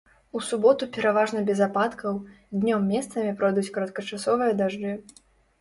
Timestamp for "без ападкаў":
1.49-2.17